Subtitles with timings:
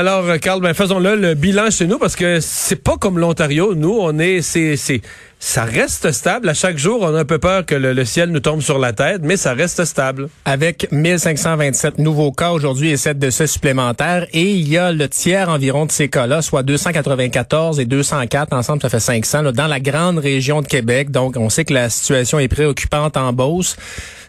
[0.00, 3.74] Alors, Carl, ben faisons-le le bilan chez nous parce que c'est pas comme l'Ontario.
[3.74, 5.00] Nous, on est, c'est, c'est,
[5.40, 6.48] ça reste stable.
[6.48, 8.92] À chaque jour, on a un peu peur que le, ciel nous tombe sur la
[8.92, 10.28] tête, mais ça reste stable.
[10.44, 14.26] Avec 1527 nouveaux cas aujourd'hui et 7 décès supplémentaires.
[14.32, 18.52] Et il y a le tiers environ de ces cas-là, soit 294 et 204.
[18.52, 21.10] Ensemble, ça fait 500 là, dans la grande région de Québec.
[21.10, 23.76] Donc, on sait que la situation est préoccupante en Beauce.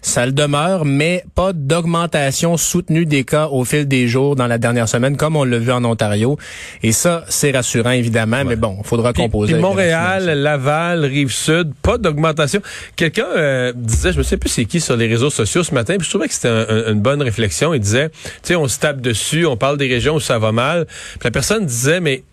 [0.01, 4.57] Ça le demeure, mais pas d'augmentation soutenue des cas au fil des jours dans la
[4.57, 6.37] dernière semaine, comme on l'a vu en Ontario.
[6.83, 9.53] Et ça, c'est rassurant, évidemment, mais bon, il faudra composer.
[9.53, 12.61] Puis Montréal, Laval, Rive-Sud, pas d'augmentation.
[12.95, 15.95] Quelqu'un euh, disait, je me sais plus c'est qui sur les réseaux sociaux ce matin,
[15.97, 16.49] puis je trouvais que c'était
[16.91, 17.73] une bonne réflexion.
[17.73, 20.51] Il disait, tu sais, on se tape dessus, on parle des régions où ça va
[20.51, 20.85] mal.
[20.85, 22.23] Puis la personne disait, mais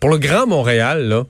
[0.00, 1.24] pour le Grand Montréal, là,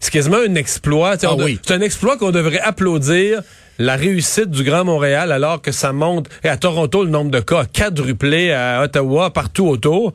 [0.00, 1.14] c'est quasiment un exploit.
[1.22, 3.42] Ah c'est un exploit qu'on devrait applaudir
[3.78, 6.28] la réussite du Grand Montréal alors que ça monte.
[6.44, 10.12] Et à Toronto, le nombre de cas a quadruplé, à Ottawa, partout autour.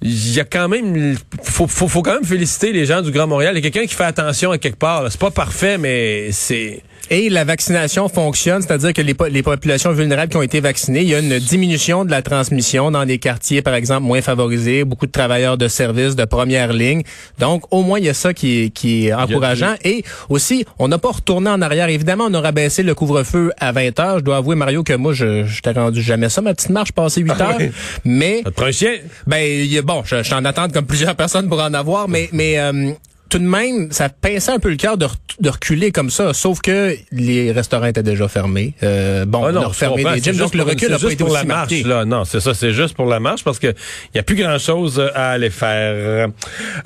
[0.00, 3.26] Il y a quand même, faut, faut, faut quand même féliciter les gens du Grand
[3.26, 3.54] Montréal.
[3.56, 5.10] Il y a quelqu'un qui fait attention à quelque part.
[5.10, 10.30] C'est pas parfait, mais c'est et la vaccination fonctionne, c'est-à-dire que les, les, populations vulnérables
[10.30, 13.62] qui ont été vaccinées, il y a une diminution de la transmission dans des quartiers,
[13.62, 17.02] par exemple, moins favorisés, beaucoup de travailleurs de services de première ligne.
[17.38, 19.74] Donc, au moins, il y a ça qui est, qui est encourageant.
[19.84, 21.88] Et aussi, on n'a pas retourné en arrière.
[21.88, 24.18] Évidemment, on aura baissé le couvre-feu à 20 heures.
[24.18, 26.92] Je dois avouer, Mario, que moi, je, je t'ai rendu jamais ça, ma petite marche
[26.92, 27.58] passée 8 ah heures.
[28.04, 28.42] Mais...
[28.56, 28.92] un chien?
[29.26, 32.58] Ben, bon, je, je suis en attente comme plusieurs personnes pour en avoir, mais, mais
[32.58, 32.92] euh,
[33.28, 35.06] tout de même, ça pinçait un peu le cœur de,
[35.40, 38.74] de, reculer comme ça, sauf que les restaurants étaient déjà fermés.
[38.82, 41.24] Euh, bon, ah non, on a refermé les gyms, donc le recul n'a pas été
[41.24, 41.82] pour la marche.
[41.84, 42.04] Là.
[42.04, 45.02] Non, c'est ça, c'est juste pour la marche parce que il y a plus grand-chose
[45.14, 46.30] à aller faire.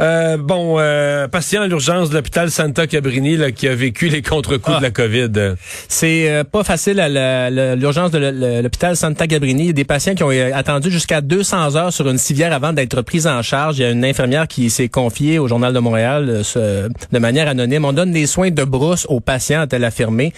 [0.01, 4.23] Euh, bon, euh, patient à l'urgence de l'hôpital Santa Cabrini là, qui a vécu les
[4.23, 4.91] contre-coups de la ah.
[4.91, 5.55] COVID.
[5.89, 9.63] C'est euh, pas facile à l'urgence de l'hôpital Santa Cabrini.
[9.63, 12.53] Il y a des patients qui ont euh, attendu jusqu'à 200 heures sur une civière
[12.53, 13.79] avant d'être pris en charge.
[13.79, 17.85] Il y a une infirmière qui s'est confiée au Journal de Montréal de manière anonyme.
[17.85, 20.33] On donne des soins de brousse aux patients, a-t-elle affirmé.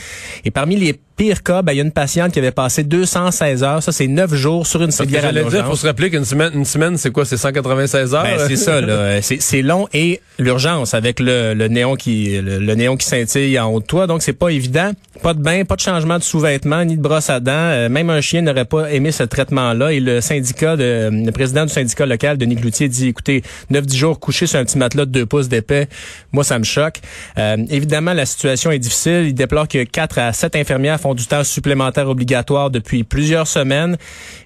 [0.45, 3.63] Et parmi les pire cas, ben, il y a une patiente qui avait passé 216
[3.63, 3.83] heures.
[3.83, 6.65] Ça, c'est 9 jours sur une civière à Il faut se rappeler qu'une semaine, une
[6.65, 7.25] semaine, c'est quoi?
[7.25, 8.23] C'est 196 heures?
[8.25, 9.21] Ben, c'est ça, là.
[9.23, 13.81] C'est long et l'urgence avec le, le, néon qui, le, néon qui scintille en haut
[13.81, 14.07] de toi.
[14.07, 14.93] Donc, c'est pas évident.
[15.23, 17.53] Pas de bain, pas de changement de sous-vêtements, ni de brosse à dents.
[17.53, 19.93] Euh, même un chien n'aurait pas aimé ce traitement-là.
[19.93, 24.21] Et le syndicat, de, le président du syndicat local, Denis Cloutier, dit, écoutez, 9-10 jours
[24.21, 25.89] couché sur un petit matelas de 2 pouces d'épais,
[26.33, 27.01] moi, ça me choque.
[27.39, 29.25] Euh, évidemment, la situation est difficile.
[29.27, 33.97] Il déplore que 4 à 7 infirmières font du temps supplémentaire obligatoire depuis plusieurs semaines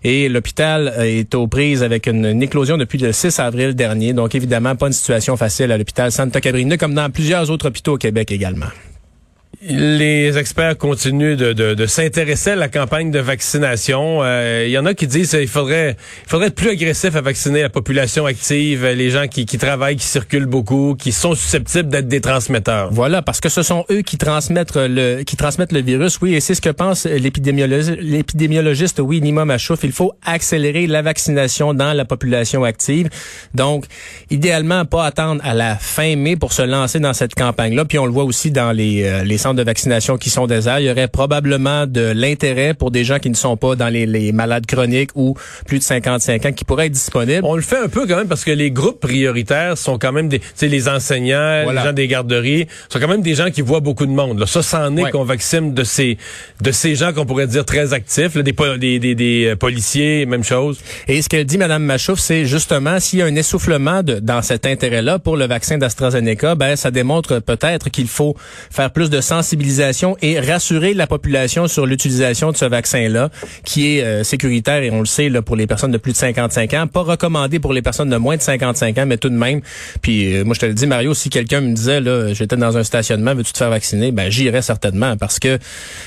[0.05, 4.13] et l'hôpital est aux prises avec une, éclosion depuis le 6 avril dernier.
[4.13, 7.95] Donc évidemment, pas une situation facile à l'hôpital Santa Cabrina comme dans plusieurs autres hôpitaux
[7.95, 8.67] au Québec également.
[9.61, 14.21] Les experts continuent de, de, de s'intéresser à la campagne de vaccination.
[14.23, 17.21] Euh, il y en a qui disent qu'il faudrait, il faudrait être plus agressif à
[17.21, 21.89] vacciner la population active, les gens qui, qui travaillent, qui circulent beaucoup, qui sont susceptibles
[21.89, 22.91] d'être des transmetteurs.
[22.93, 26.41] Voilà, parce que ce sont eux qui transmettent le, qui transmettent le virus, oui, et
[26.41, 29.81] c'est ce que pense l'épidémiologiste, oui, Nima Machouf.
[29.83, 33.09] Il faut accélérer la vaccination dans la population active.
[33.55, 33.87] Donc,
[34.31, 37.87] idéalement, pas attendre à la fin mai pour se lancer dans cette campagne-là.
[37.87, 40.81] Puis on le voit aussi dans les, euh, les de vaccination qui sont déserts.
[40.81, 44.07] Il y aurait probablement de l'intérêt pour des gens qui ne sont pas dans les,
[44.07, 45.35] les, malades chroniques ou
[45.67, 47.45] plus de 55 ans qui pourraient être disponibles.
[47.45, 50.29] On le fait un peu quand même parce que les groupes prioritaires sont quand même
[50.29, 54.07] des, les enseignants, les gens des garderies, sont quand même des gens qui voient beaucoup
[54.07, 54.39] de monde.
[54.39, 54.47] Là.
[54.47, 56.19] Ça, c'en est qu'on vaccine de ces,
[56.61, 60.45] de ces gens qu'on pourrait dire très actifs, des, des, des, des, euh, policiers, même
[60.45, 60.79] chose.
[61.07, 64.43] Et ce qu'elle dit, Mme Machouf, c'est justement s'il y a un essoufflement de, dans
[64.43, 68.37] cet intérêt-là pour le vaccin d'AstraZeneca, ben ça démontre peut-être qu'il faut
[68.71, 73.31] faire plus de sensibilisation et rassurer la population sur l'utilisation de ce vaccin-là,
[73.65, 76.17] qui est euh, sécuritaire et on le sait là pour les personnes de plus de
[76.17, 79.37] 55 ans, pas recommandé pour les personnes de moins de 55 ans, mais tout de
[79.37, 79.61] même.
[80.03, 82.77] Puis euh, moi je te le dis Mario, si quelqu'un me disait là, j'étais dans
[82.77, 85.59] un stationnement, veux-tu te faire vacciner Ben j'irais certainement parce que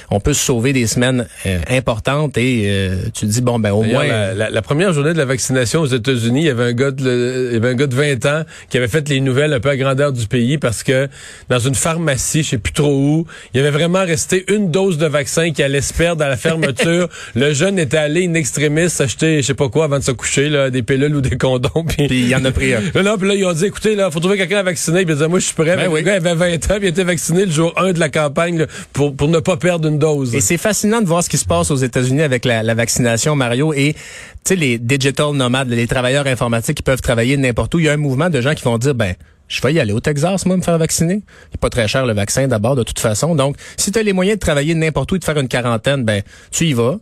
[0.10, 3.84] on peut se sauver des semaines euh, importantes et tu te dis bon ben au
[3.84, 7.50] moins la, première journée de la vaccination aux États-Unis, il y avait un gars de
[7.52, 9.70] il y avait un gars de 20 ans qui avait fait les nouvelles un peu
[9.70, 11.08] à grandeur du pays parce que
[11.50, 14.72] dans une pharmacie, je sais plus trop où où il y avait vraiment resté une
[14.72, 17.10] dose de vaccin qui allait se perdre à la fermeture.
[17.36, 20.50] le jeune était allé in extremis acheter, je sais pas quoi, avant de se coucher,
[20.50, 21.86] là, des pilules ou des condoms.
[21.88, 22.82] Puis il y en a pris un.
[23.02, 25.04] Là, puis là, ils ont dit, écoutez, là, faut trouver quelqu'un à vacciner.
[25.06, 25.76] Puis ils disaient, moi, je suis prêt.
[25.76, 26.02] Ben oui.
[26.02, 28.60] Le gars avait 20 ans, puis il était vacciné le jour 1 de la campagne
[28.60, 30.36] là, pour, pour ne pas perdre une dose.
[30.36, 33.36] Et c'est fascinant de voir ce qui se passe aux États-Unis avec la, la vaccination,
[33.36, 33.74] Mario.
[33.74, 34.00] Et tu
[34.46, 37.94] sais, les digital nomades, les travailleurs informatiques qui peuvent travailler n'importe où, il y a
[37.94, 39.16] un mouvement de gens qui vont dire, ben,
[39.52, 41.22] je vais y aller au Texas, moi, me faire vacciner.
[41.54, 43.36] Il pas très cher le vaccin d'abord, de toute façon.
[43.36, 46.06] Donc, si tu as les moyens de travailler n'importe où et de faire une quarantaine,
[46.06, 46.96] ben, tu y vas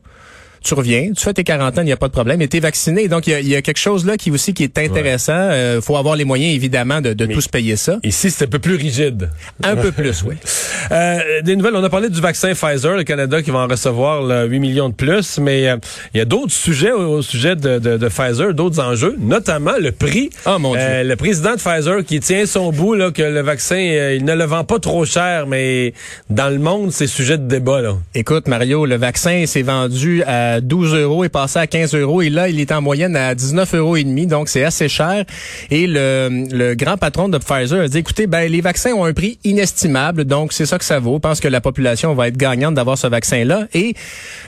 [0.69, 2.59] tu reviens, tu fais tes quarantaines, il n'y a pas de problème, et tu es
[2.59, 3.07] vacciné.
[3.07, 5.49] Donc, il y a, y a, quelque chose là qui aussi qui est intéressant.
[5.49, 7.97] Il euh, faut avoir les moyens, évidemment, de, de tous payer ça.
[8.03, 9.31] Ici, c'est un peu plus rigide?
[9.63, 10.35] Un peu plus, oui.
[10.91, 14.23] Euh, des nouvelles, on a parlé du vaccin Pfizer, le Canada qui va en recevoir
[14.23, 15.77] là, 8 millions de plus, mais euh,
[16.15, 19.91] il y a d'autres sujets au, sujet de, de, de Pfizer, d'autres enjeux, notamment le
[19.91, 20.31] prix.
[20.47, 21.03] Oh mon Dieu.
[21.03, 24.45] Le président de Pfizer qui tient son bout, là, que le vaccin, il ne le
[24.45, 25.93] vend pas trop cher, mais
[26.31, 27.81] dans le monde, c'est sujet de débat.
[27.81, 27.95] Là.
[28.15, 32.21] Écoute, Mario, le vaccin s'est vendu à 12 euros et passé à 15 euros.
[32.21, 34.27] Et là, il est en moyenne à 19 euros et demi.
[34.27, 35.25] Donc, c'est assez cher.
[35.71, 39.13] Et le, le grand patron de Pfizer a dit, écoutez, ben, les vaccins ont un
[39.13, 40.25] prix inestimable.
[40.25, 41.15] Donc, c'est ça que ça vaut.
[41.15, 43.67] Je pense que la population va être gagnante d'avoir ce vaccin-là.
[43.73, 43.95] Et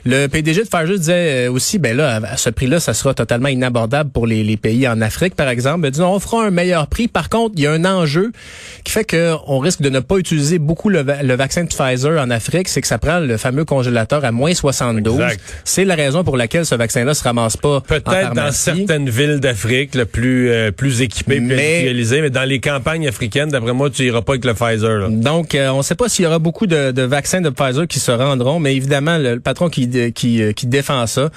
[0.06, 3.50] le PDG de Pfizer disait euh, aussi, ben là, à ce prix-là, ça sera totalement
[3.50, 5.82] inabordable pour les, les pays en Afrique, par exemple.
[5.82, 7.08] Ben, disons, on fera un meilleur prix.
[7.08, 8.32] Par contre, il y a un enjeu
[8.84, 12.30] qui fait qu'on risque de ne pas utiliser beaucoup le, le vaccin de Pfizer en
[12.30, 12.68] Afrique.
[12.68, 15.22] C'est que ça prend le fameux congélateur à moins 72.
[15.64, 17.82] C'est la raison pour laquelle ce vaccin-là se ramasse pas.
[17.82, 22.60] Peut-être dans certaines villes d'Afrique, le plus euh, plus équipées, plus Mais- mais dans les
[22.60, 24.98] campagnes africaines, d'après moi, tu iras pas avec le Pfizer.
[25.00, 25.08] Là.
[25.10, 27.88] Donc, euh, on ne sait pas s'il y aura beaucoup de, de vaccins de Pfizer
[27.88, 31.30] qui se rendront, mais évidemment, le, le patron qui, qui, euh, qui défend ça.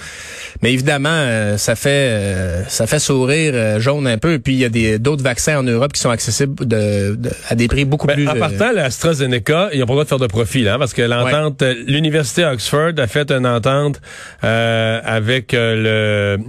[0.62, 4.34] Mais évidemment, euh, ça fait euh, ça fait sourire euh, jaune un peu.
[4.34, 7.30] Et puis, il y a des d'autres vaccins en Europe qui sont accessibles de, de-
[7.48, 8.28] à des prix beaucoup Ben, plus...
[8.28, 10.92] en partant, l'AstraZeneca, ils n'ont pas le droit de faire de profit, là, hein, parce
[10.94, 14.00] que l'entente, l'université Oxford a fait une entente
[14.44, 16.44] euh, avec euh, le,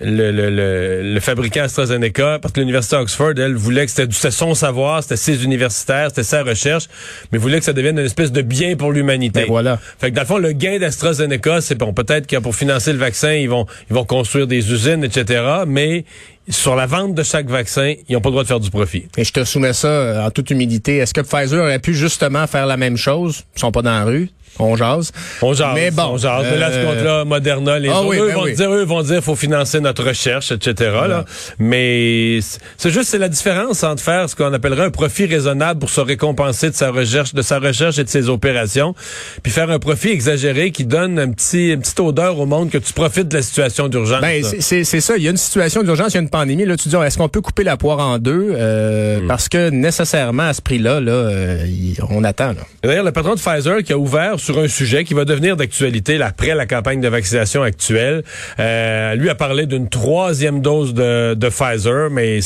[0.00, 4.54] le, le, le, le fabricant AstraZeneca, parce que l'université Oxford, elle, voulait que c'était son
[4.54, 6.88] savoir, c'était ses universitaires, c'était sa recherche,
[7.32, 9.42] mais voulait que ça devienne une espèce de bien pour l'humanité.
[9.42, 9.78] Ben voilà.
[9.98, 12.98] Fait que dans le fond, le gain d'AstraZeneca, c'est bon, peut-être que pour financer le
[12.98, 16.04] vaccin, ils vont, ils vont construire des usines, etc., mais
[16.48, 19.06] sur la vente de chaque vaccin, ils n'ont pas le droit de faire du profit.
[19.16, 20.98] Et je te soumets ça euh, en toute humilité.
[20.98, 23.44] Est-ce que Pfizer aurait pu justement faire la même chose?
[23.56, 24.30] Ils sont pas dans la rue.
[24.58, 25.12] On jase.
[25.42, 26.46] On jase, Mais bon, on jase.
[26.50, 28.54] Mais là, ce euh, compte-là, Moderna, les Ah autres, oui, eux ben vont oui.
[28.54, 30.92] dire, eux vont dire, faut financer notre recherche, etc.
[31.08, 31.24] Là.
[31.58, 32.38] Mais
[32.78, 36.00] c'est- juste, c'est la différence entre faire ce qu'on appellerait un profit raisonnable pour se
[36.00, 38.94] récompenser de sa recherche, de sa recherche et de ses opérations,
[39.42, 42.78] puis faire un profit exagéré qui donne un petit, une petite odeur au monde que
[42.78, 44.20] tu profites de la situation d'urgence.
[44.22, 45.16] Ben, c'est- ça.
[45.18, 46.64] Il y a une situation d'urgence, il y a une pandémie.
[46.64, 48.54] Là, tu dis, est-ce qu'on peut couper la poire en deux?
[48.56, 49.26] Euh, Hmm.
[49.28, 51.66] Parce que nécessairement, à ce prix-là, là, euh,
[52.10, 52.54] on attend.
[52.82, 56.22] D'ailleurs, le patron de Pfizer qui a ouvert sur un sujet qui va devenir d'actualité
[56.22, 58.22] après la campagne de vaccination actuelle,
[58.60, 62.38] euh, lui a parlé d'une troisième dose de, de Pfizer, mais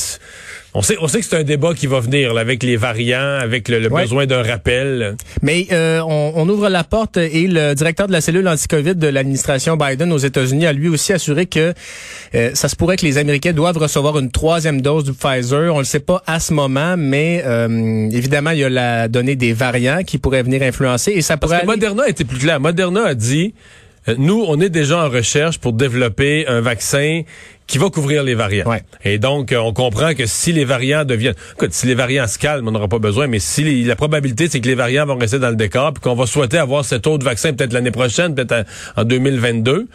[0.72, 3.38] on sait, on sait que c'est un débat qui va venir là, avec les variants,
[3.40, 4.02] avec le, le Ouais.
[4.02, 5.17] besoin d'un rappel.
[5.43, 9.08] Mais euh, on, on ouvre la porte et le directeur de la cellule anti-COVID de
[9.08, 11.75] l'administration Biden aux États-Unis a lui aussi assuré que
[12.37, 15.75] euh, ça se pourrait que les Américains doivent recevoir une troisième dose du Pfizer.
[15.75, 19.34] On le sait pas à ce moment, mais euh, évidemment, il y a la donnée
[19.37, 22.38] des variants qui pourraient venir influencer et ça Parce pourrait que aller- Moderna était plus
[22.38, 22.61] clair.
[22.61, 23.55] Moderna a dit,
[24.19, 27.23] nous, on est déjà en recherche pour développer un vaccin
[27.67, 28.67] qui va couvrir les variants.
[28.69, 28.82] Ouais.
[29.05, 31.35] Et donc, euh, on comprend que si les variants deviennent...
[31.54, 34.49] Écoute, si les variants se calment, on n'aura pas besoin, mais si les- la probabilité,
[34.49, 37.07] c'est que les variants vont rester dans le décor, puis qu'on va souhaiter avoir cet
[37.07, 38.66] autre vaccin peut-être l'année prochaine, peut-être
[38.97, 39.87] en, en 2022...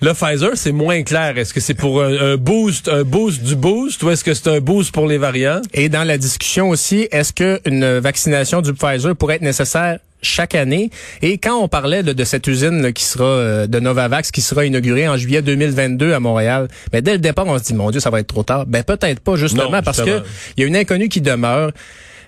[0.00, 1.36] Le Pfizer, c'est moins clair.
[1.38, 4.48] Est-ce que c'est pour un, un boost, un boost du boost, ou est-ce que c'est
[4.48, 5.60] un boost pour les variants?
[5.74, 10.90] Et dans la discussion aussi, est-ce qu'une vaccination du Pfizer pourrait être nécessaire chaque année?
[11.22, 14.40] Et quand on parlait de, de cette usine là, qui sera euh, de Novavax qui
[14.40, 17.90] sera inaugurée en juillet 2022 à Montréal, mais dès le départ, on se dit, mon
[17.90, 18.66] Dieu, ça va être trop tard.
[18.66, 20.22] Ben peut-être pas, justement, Non, parce que
[20.56, 21.72] il y a une inconnue qui demeure.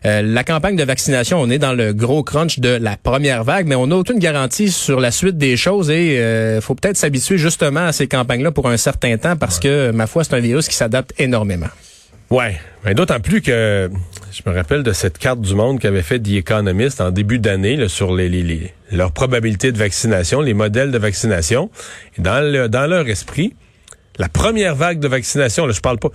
[0.07, 3.67] Euh, la campagne de vaccination, on est dans le gros crunch de la première vague,
[3.67, 7.37] mais on n'a aucune garantie sur la suite des choses et euh, faut peut-être s'habituer
[7.37, 10.69] justement à ces campagnes-là pour un certain temps parce que, ma foi, c'est un virus
[10.69, 11.69] qui s'adapte énormément.
[12.31, 13.91] Ouais, mais d'autant plus que
[14.33, 17.77] je me rappelle de cette carte du monde qu'avait fait The Economist en début d'année
[17.77, 21.71] là, sur les, les, les- leurs probabilités de vaccination, les modèles de vaccination.
[22.19, 23.55] Et dans, le, dans leur esprit,
[24.19, 26.09] la première vague de vaccination, là, je parle pas,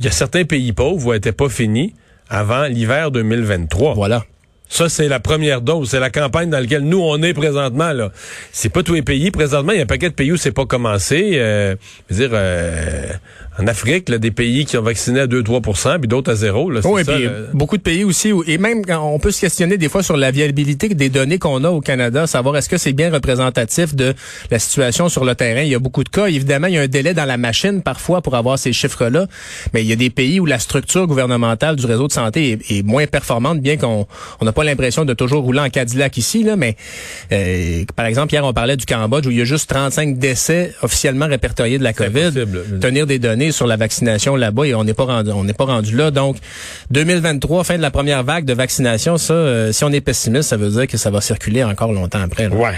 [0.00, 1.94] il y a certains pays pauvres où elle n'était pas finie
[2.28, 3.94] avant l'hiver 2023.
[3.94, 4.24] Voilà.
[4.68, 5.90] Ça, c'est la première dose.
[5.90, 7.92] C'est la campagne dans laquelle nous, on est présentement.
[7.92, 8.10] là.
[8.50, 9.30] C'est pas tous les pays.
[9.30, 11.32] Présentement, il y a un paquet de pays où c'est pas commencé.
[11.34, 11.76] Euh,
[12.10, 13.06] je veux dire, euh,
[13.58, 16.70] en Afrique, là, des pays qui ont vacciné à 2-3% puis d'autres à zéro.
[16.70, 17.30] Là, oui, ça, puis là.
[17.52, 20.16] beaucoup de pays aussi, où, et même quand on peut se questionner des fois sur
[20.16, 24.14] la viabilité des données qu'on a au Canada, savoir est-ce que c'est bien représentatif de
[24.50, 25.62] la situation sur le terrain.
[25.62, 26.26] Il y a beaucoup de cas.
[26.26, 29.26] Évidemment, il y a un délai dans la machine parfois pour avoir ces chiffres-là,
[29.72, 32.78] mais il y a des pays où la structure gouvernementale du réseau de santé est,
[32.78, 34.06] est moins performante, bien qu'on
[34.42, 36.76] n'a pas l'impression de toujours rouler en Cadillac ici, là, mais
[37.32, 40.72] euh, par exemple, hier, on parlait du Cambodge où il y a juste 35 décès
[40.82, 42.32] officiellement répertoriés de la COVID.
[42.80, 45.64] Tenir des données sur la vaccination là-bas et on n'est pas rendu, on n'est pas
[45.64, 46.10] rendu là.
[46.10, 46.36] Donc,
[46.90, 50.56] 2023, fin de la première vague de vaccination, ça, euh, si on est pessimiste, ça
[50.56, 52.48] veut dire que ça va circuler encore longtemps après.
[52.48, 52.54] là.
[52.54, 52.74] Ouais.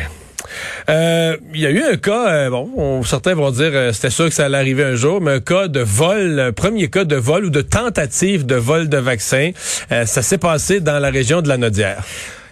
[0.88, 4.26] Euh, Il y a eu un cas, euh, bon, on, certains vont dire c'était sûr
[4.26, 7.46] que ça allait arriver un jour, mais un cas de vol, premier cas de vol
[7.46, 9.50] ou de tentative de vol de vaccin,
[9.90, 12.04] ça s'est passé dans la région de la Nodière.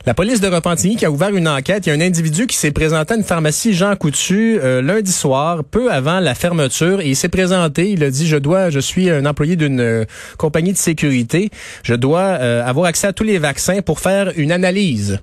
[0.06, 1.86] La police de Repentigny qui a ouvert une enquête.
[1.86, 5.10] Il y a un individu qui s'est présenté à une pharmacie Jean Coutu euh, lundi
[5.10, 7.90] soir, peu avant la fermeture, et il s'est présenté.
[7.90, 10.04] Il a dit je dois, je suis un employé d'une euh,
[10.36, 11.48] compagnie de sécurité.
[11.84, 15.20] Je dois euh, avoir accès à tous les vaccins pour faire une analyse.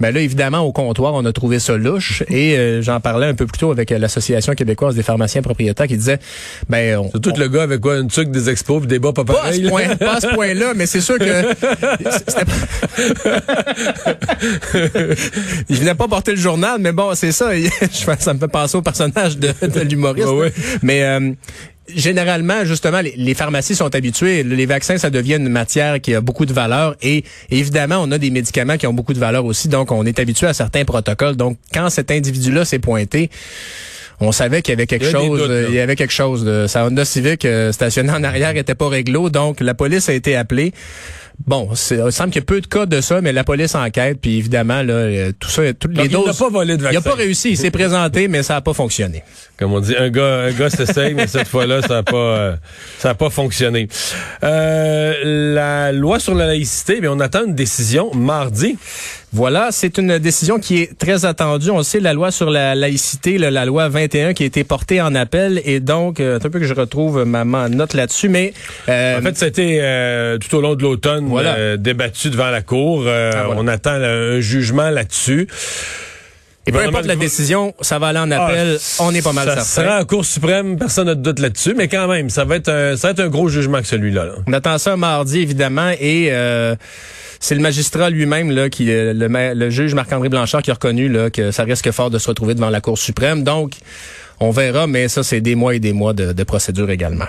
[0.00, 2.22] Mais là, évidemment, au comptoir, on a trouvé ça louche.
[2.28, 5.96] Et euh, j'en parlais un peu plus tôt avec l'Association québécoise des pharmaciens propriétaires qui
[5.96, 6.18] disait,
[6.68, 9.96] ben, on, Surtout le gars avec quoi, une tuque des expos, des bas pas point,
[9.96, 11.24] pas à ce point-là, mais c'est sûr que
[12.26, 12.44] c'était
[15.68, 17.50] il venait pas porter le journal, mais bon, c'est ça.
[18.18, 20.28] Ça me fait penser au personnage de, de l'humoriste.
[20.28, 20.52] Ouais.
[20.82, 21.32] Mais euh,
[21.94, 24.42] généralement, justement, les, les pharmacies sont habituées.
[24.42, 26.96] Les vaccins, ça devient une matière qui a beaucoup de valeur.
[27.02, 29.68] Et évidemment, on a des médicaments qui ont beaucoup de valeur aussi.
[29.68, 31.36] Donc, on est habitué à certains protocoles.
[31.36, 33.30] Donc, quand cet individu-là s'est pointé,
[34.20, 36.44] on savait qu'il y avait quelque Il y chose, doutes, il y avait quelque chose.
[36.44, 40.12] De, sa Honda Civic euh, stationnée en arrière était pas réglo, donc la police a
[40.12, 40.72] été appelée.
[41.46, 43.74] Bon, c'est- il semble qu'il y a peu de cas de ça, mais la police
[43.74, 46.38] enquête, puis évidemment, là, euh, tout ça, toutes Donc, les il n'a doses.
[46.38, 47.10] pas volé de il a vaccin.
[47.10, 49.22] pas réussi, il s'est présenté, mais ça a pas fonctionné.
[49.58, 52.56] Comme on dit, un gars, un gars s'essaye, mais cette fois-là, ça n'a pas, euh,
[52.98, 53.88] ça a pas fonctionné.
[54.44, 58.78] Euh, la loi sur la laïcité, bien, on attend une décision mardi.
[59.32, 61.70] Voilà, c'est une décision qui est très attendue.
[61.70, 65.14] On sait la loi sur la laïcité, la loi 21 qui a été portée en
[65.14, 68.52] appel, et donc, euh, un peu que je retrouve ma, ma note là-dessus, mais
[68.88, 71.54] euh, En fait, ça a été euh, tout au long de l'automne Voilà.
[71.54, 73.04] euh, débattu devant la Cour.
[73.06, 73.60] Euh, Ah, voilà.
[73.60, 75.46] On attend là, un jugement là-dessus.
[76.66, 78.78] et peu importe la décision, ça va aller en appel.
[78.98, 79.88] Ah, on est pas mal ça certain.
[79.90, 82.68] sera en Cour suprême, personne n'a de doute là-dessus, mais quand même, ça va être
[82.68, 84.24] un, ça va être un gros jugement que celui-là.
[84.24, 84.32] là.
[84.48, 86.74] On attend ça mardi, évidemment, et euh,
[87.40, 91.08] c'est le magistrat lui-même, là, qui, euh, le, le juge Marc-André Blanchard, qui a reconnu
[91.08, 93.42] là, que ça risque fort de se retrouver devant la Cour suprême.
[93.42, 93.72] Donc,
[94.38, 97.24] on verra, mais ça, c'est des mois et des mois de, de procédure également.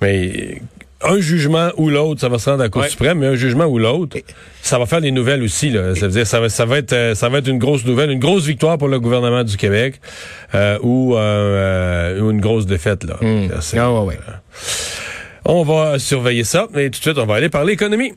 [0.00, 0.60] Mais
[1.02, 2.88] un jugement ou l'autre, ça va se rendre à la Cour Ouais.
[2.88, 4.16] suprême, mais un jugement ou l'autre,
[4.62, 5.70] ça va faire des nouvelles aussi.
[5.70, 5.94] Là.
[5.94, 8.10] Ça veut dire, ça va, ça va être, euh, ça va être une grosse nouvelle,
[8.10, 10.00] une grosse victoire pour le gouvernement du Québec
[10.54, 11.18] euh, ou, euh,
[12.18, 13.04] euh, une grosse défaite.
[13.04, 13.18] Là.
[13.60, 14.16] C'est- Ah, ouais, ouais.
[15.44, 18.12] On va surveiller ça, mais tout de suite, on va aller parler économie.